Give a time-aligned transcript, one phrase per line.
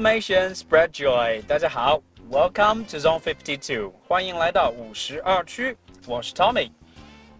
[0.00, 1.42] information, spread joy。
[1.42, 5.76] 大家好，Welcome to Zone Fifty Two，欢迎来到五十二区。
[6.06, 6.70] 我是 Tommy。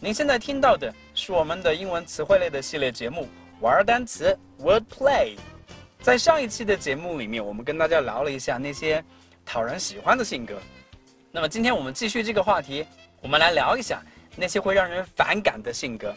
[0.00, 3.24] 您现在听到的是我们的英文词汇类的系列节目
[3.60, 5.36] 《玩单词 Word Play》。
[6.00, 9.04] 在上一期的节目里面，我们跟大家聊了一下那些
[9.44, 10.58] 讨人喜欢的性格。
[11.30, 12.86] 那么今天我们继续这个话题，
[13.20, 14.02] 我们来聊一下
[14.34, 16.14] 那些会让人反感的性格。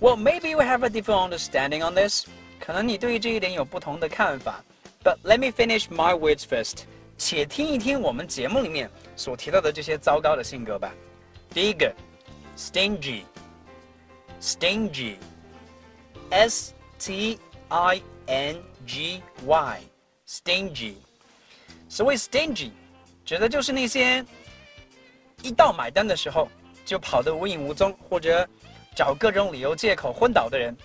[0.00, 2.26] Well, maybe we have a different understanding on this.
[2.60, 4.62] 可能你对于这一点有不同的看法。
[5.22, 6.84] Let me finish my words first.
[7.16, 10.92] 且听一听我们节目里面所提到的这些糟糕的性格吧。
[11.50, 11.94] 第一个
[12.56, 13.22] ，stingy。
[14.40, 15.14] stingy，s
[16.98, 20.94] t i n g y，stingy。
[21.88, 22.70] 所谓 stingy，
[23.24, 24.24] 指的就是那些
[25.42, 26.48] 一到买单的时候
[26.84, 28.48] 就跑得无影无踪，或者
[28.94, 30.76] 找各种理由借口昏倒的人。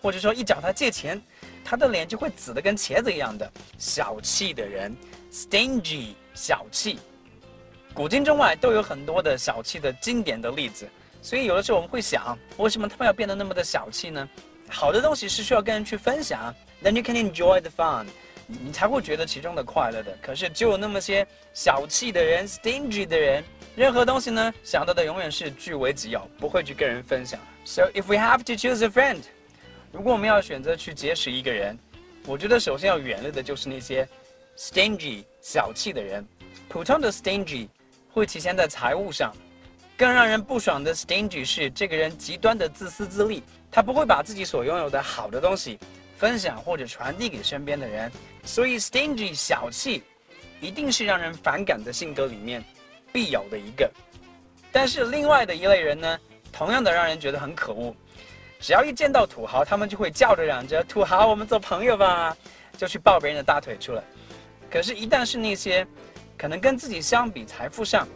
[0.00, 1.22] 或者说一找他借钱，
[1.64, 4.94] 他的脸就会紫的跟茄子一样的小气的人
[5.32, 6.98] ，stingy 小气。
[7.94, 10.88] 古今中外都有很多的小气的经典的例子，
[11.20, 14.28] 所以有的时候我们会想，为什么他们要变得那么的小气呢？
[14.68, 18.06] 好的东西是需要跟人去分享，then you can enjoy the fun，
[18.46, 20.16] 你才会觉得其中的快乐的。
[20.22, 23.44] 可是就有那么些小气的人，stingy 的人，
[23.76, 27.38] 任何东西呢想到的永远是据为己有，不会去跟人分享。
[27.66, 29.20] So if we have to choose a friend。
[29.92, 31.78] 如果我们要选择去结识一个人，
[32.26, 34.08] 我觉得首先要远离的就是那些
[34.56, 36.26] stingy 小气的人。
[36.66, 37.68] 普通的 stingy
[38.10, 39.34] 会体现在财务上，
[39.94, 45.78] 更让人不爽的 stingy 是这个人极端的自私自利，他不会把自己所拥有的好的东西
[46.16, 48.10] 分享或者传递给身边的人。
[48.44, 50.02] 所以 stingy 小气
[50.58, 52.64] 一定是让人反感的性格里面
[53.12, 53.90] 必有的一个。
[54.72, 56.18] 但是另外的一类人呢，
[56.50, 57.94] 同样的让人觉得很可恶。
[58.62, 62.36] 只要一见到土豪，他们就会叫着嚷着：“土豪，我们做朋友吧！”
[62.78, 64.04] 就去抱别人的大腿出来。
[64.70, 65.84] 可是，一旦是那些
[66.38, 68.06] 可能跟自己相比财富上，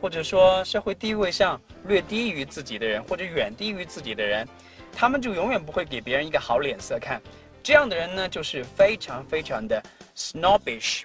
[0.00, 4.48] 或者说社会地位上略低于自己的人，或者远低于自己的人，
[4.90, 7.20] 他们就永远不会给别人一个好脸色看。
[7.62, 9.82] 这样的人呢，就是非常非常的
[10.16, 11.02] snobbish。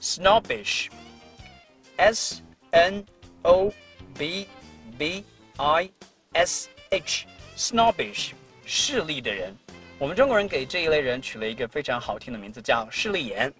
[0.00, 3.04] snobbish，s n
[3.42, 3.70] o
[4.16, 4.48] b
[4.96, 5.22] b
[5.58, 5.90] i
[6.32, 6.70] s。
[6.92, 7.24] H
[7.56, 8.32] snobbish
[8.64, 9.54] 势利的人，
[9.96, 13.52] 我们中国人给这一类人取了一个非常好听的名字，叫势利眼。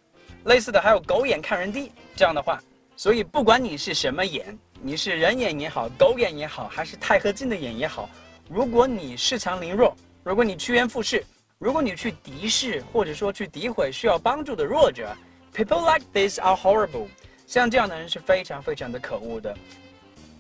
[0.47, 2.61] 类似的还有狗眼看人低这样的话。
[2.97, 8.11] 所以不管你是什么眼，你是人眼也好，狗眼也好，还是钛合金的眼也好，
[8.49, 11.25] 如果你恃强凌弱，如果你趋炎附势，
[11.59, 15.17] 如果你去敌视或者说去诋毁需要帮助的弱者
[15.55, 17.07] ，people like this are horrible。
[17.47, 19.57] 像这样的人是非常非常的可恶的。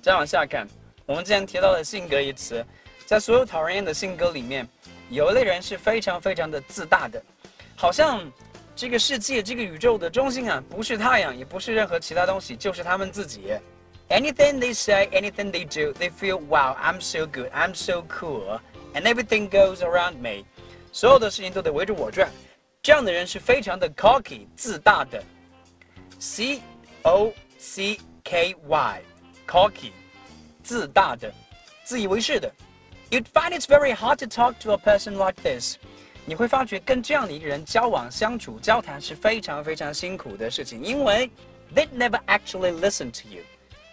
[0.02, 0.66] 再往下看，
[1.10, 2.64] 我们之前提到的性格一词。
[3.04, 4.64] 在所有讨人厌的性格里面，
[5.08, 7.20] 有一类人是非常非常的自大的，
[7.74, 8.30] 好像
[8.76, 13.52] 这个世界、这个宇宙的中心啊，不是太阳，也不是任何其他东西，就是他们自己。
[14.08, 18.60] Anything they say, anything they do, they feel wow, I'm so good, I'm so cool,
[18.94, 20.44] and everything goes around me。
[20.92, 22.30] 所有的事情都得围着我转。
[22.84, 25.20] 这样的人是非常的 cocky，自大的。
[26.20, 26.60] C
[27.02, 29.90] O C K Y，cocky，
[30.70, 31.28] 自大的，
[31.82, 32.48] 自以为是的。
[33.10, 35.78] You'd find it's very hard to talk to a person like this。
[36.24, 41.28] 你会发觉跟这样的一个人交往、相处、交谈是非常非常辛苦的事情，因为
[41.74, 43.42] they'd never actually listen to you。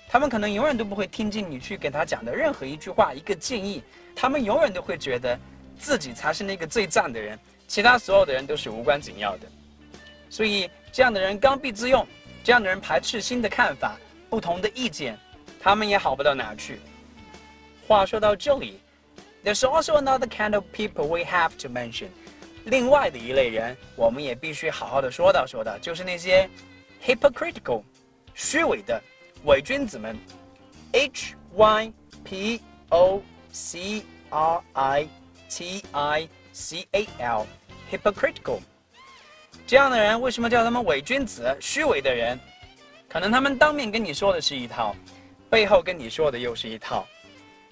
[0.07, 3.81] 他们可能永远都不会听进你去给他讲的任何一句话、一个建议。
[4.15, 5.39] 他们永远都会觉得
[5.79, 9.47] 自己才是那个最赞的人，其他所有的人都是无关紧要的。
[10.29, 12.05] 所以这样的人刚愎自用，
[12.43, 13.97] 这样的人排斥新的看法、
[14.29, 15.17] 不同的意见，
[15.66, 16.80] 他们也好不到哪去。
[17.86, 18.80] 话说到这里。
[19.44, 22.08] There's also another kind of people we have to mention。
[22.66, 26.48] 另外的一类人，我们也必须好好的说道说道，就是那些
[27.04, 27.82] hypocritical，
[28.34, 29.02] 虚伪的
[29.44, 30.16] 伪君子们。
[30.92, 31.92] H Y
[32.22, 32.60] P
[32.90, 35.08] O C R I
[35.48, 38.60] T I C A L，hypocritical。
[39.66, 41.56] 这样的人为什么叫他们伪君子？
[41.60, 42.38] 虚伪的人，
[43.08, 44.94] 可能他们当面跟你说的是一套，
[45.49, 47.07] 背后跟你说的又是一套。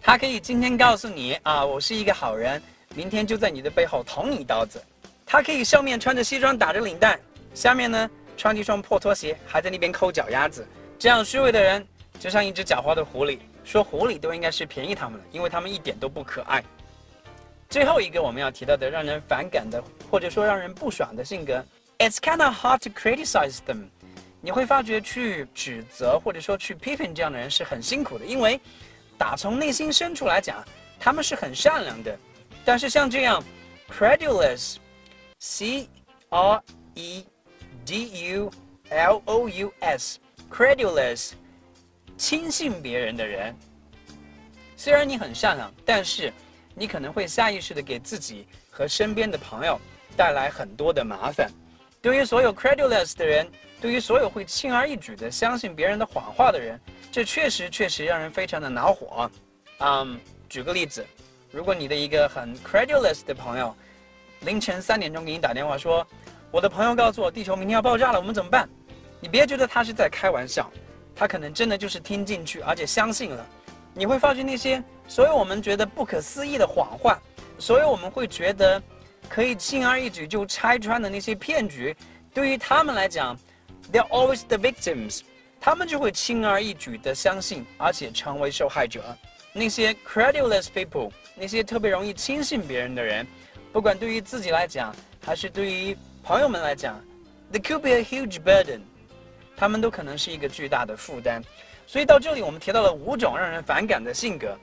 [0.01, 2.61] 他可以今天告诉你啊，我是一个好人，
[2.95, 4.81] 明天就在你的背后捅你一刀子。
[5.25, 7.19] 他可以上面穿着西装打着领带，
[7.53, 10.67] 下面呢穿一双破拖鞋，还在那边抠脚丫子。
[10.99, 11.85] 这样虚伪的人
[12.19, 16.63] 就像一只狡猾的狐狸，说狐狸都应该是便宜他们了，因为他们一点都不可爱。
[17.67, 21.65] 最后一个我们要提到的让人反感的，或者说让人不爽的性格
[21.97, 23.87] ，It's kind of hard to criticize them。
[24.45, 28.61] 你会发觉去指责或者说去批评这样的人是很辛苦的，因为。
[29.17, 30.61] 打从内心深处来讲，
[30.99, 32.19] 他们是很善良的。
[32.65, 33.41] 但是像这样
[33.89, 35.87] ，credulous，c
[36.27, 36.61] r
[36.95, 37.25] E
[37.85, 38.51] D U
[38.89, 41.31] L O U S，credulous，
[42.17, 43.55] 轻信别人的人。
[44.75, 46.33] 虽然你很善良，但是
[46.73, 49.79] 你可能会下意识的给自己和身边的朋友
[50.17, 51.49] 带来很多的麻烦。
[52.05, 53.49] 对于所有 credulous 的人，
[53.81, 56.79] 对于所有会轻而易举的相信别人的谎话的人，
[57.11, 59.27] 这确实确实让人非常的恼火。
[59.79, 61.03] 嗯，举个例子，
[61.49, 63.75] 如果你的一个很 credulous 的朋友，
[64.41, 66.05] 凌晨三点钟给你打电话说，
[66.51, 68.69] 我的朋友告诉我地球明天要爆炸了，我们怎么办？
[69.19, 70.71] 你别觉得他是在开玩笑，
[71.15, 73.43] 他可能真的就是听进去，而且相信了。
[73.95, 77.19] 你会发现那些所有我们觉得不可思议的谎话，
[77.57, 78.79] 所有我们会觉得
[79.25, 81.95] 可以轻而易举就拆穿的那些骗局，
[82.33, 83.37] 对于他们来讲
[83.91, 85.21] ，they're always the victims，
[85.59, 89.03] 他们就会轻而易举的相信，而且成为受害者。
[89.51, 93.25] 那些 credulous people，那些特别容易轻信别人的人，
[93.71, 97.01] 不管对于自己来讲，还是对于朋友们来讲
[97.51, 98.81] ，they could be a huge burden，
[99.55, 101.41] 他们都可能是一个巨大的负担。
[101.87, 104.57] 所以到这里，我们提到了五种让人反感的性格。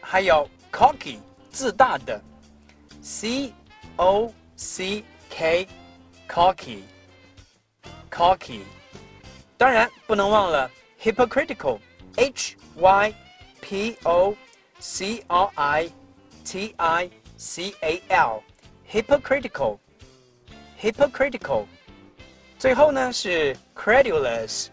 [0.00, 1.18] 还有 cocky
[1.50, 2.18] 自大的
[3.02, 3.52] ，c
[3.96, 5.68] o c k
[6.26, 6.80] cocky
[8.17, 8.61] cocky，
[9.57, 10.69] 当然不能忘了
[11.01, 11.79] hypocritical
[12.15, 13.13] h y
[13.61, 14.35] p o
[14.79, 15.91] c r i
[16.43, 18.43] t i c a l
[18.91, 19.77] hypocritical
[20.79, 21.65] hypocritical，
[22.59, 24.67] 最后呢是 credulous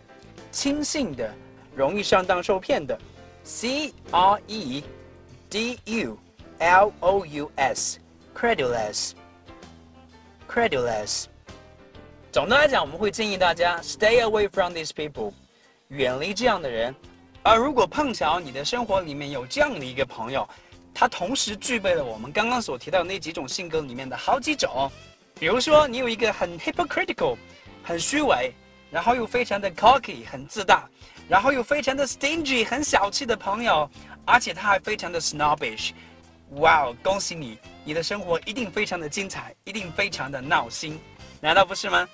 [0.50, 1.32] 轻信的，
[1.74, 2.98] 容易上当受骗的，
[3.44, 4.82] c r e
[5.48, 6.18] d u
[6.58, 7.98] l o u s
[8.34, 9.12] credulous
[10.48, 11.26] credulous。
[12.35, 15.31] 总的来讲，我们会建议大家 stay away from these people，
[15.87, 16.93] 远离这样的人。
[17.41, 20.45] 而如果碰巧你的生活里面有这样的一个朋友，
[20.93, 24.91] 他同时具备了我们刚刚所提到那几种性格里面的好几种，
[25.39, 27.37] 比如说你有一个很 hypocritical，
[27.81, 28.51] 很虚伪，
[28.91, 30.89] 然后又非常的 cocky，很自大，
[31.29, 33.89] 然后又非常的 stingy，很小气的朋友。
[34.25, 35.91] 而且他还非常的 snobbish，
[36.55, 40.99] 哇哦，恭喜你，你的生活一定非常的精彩，一定非常的闹心，
[41.45, 42.09] 难道不是吗？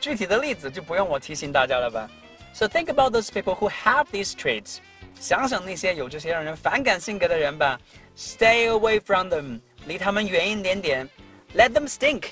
[0.00, 2.08] 具体的例子就不用我提醒大家了吧。
[2.54, 4.78] So think about those people who have these traits，
[5.20, 7.78] 想想那些有这些让人反感性格的人吧。
[8.16, 11.06] Stay away from them，离他们远一点点。
[11.54, 12.22] Let them stink，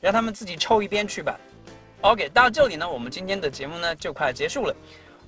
[0.00, 1.36] 让他们自己臭一边去吧。
[2.02, 4.76] OK，到这里呢，我们今天的节目呢就快结束了。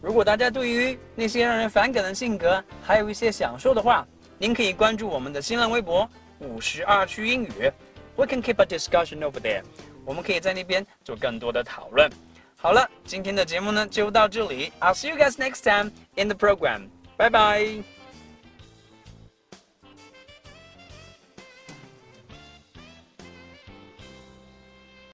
[0.01, 4.07] 如果大家对于那些让人反感的性格还有一些想说的话，
[4.39, 6.09] 您可以关注我们的新浪微博
[6.39, 7.73] “五十二区英语
[8.15, 9.65] ”，We can keep a discussion over there。
[10.09, 12.11] 我们可以在那边做更多的讨论。
[12.57, 16.89] 好了，今天的节目呢就到这里，I'll see you guys next time in the program。
[17.19, 17.98] 拜拜。